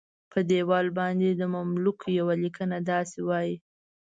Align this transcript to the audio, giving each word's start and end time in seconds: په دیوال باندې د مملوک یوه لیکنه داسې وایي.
په 0.31 0.39
دیوال 0.49 0.87
باندې 0.99 1.29
د 1.33 1.41
مملوک 1.55 1.99
یوه 2.19 2.35
لیکنه 2.43 2.77
داسې 2.91 3.19
وایي. 3.29 3.55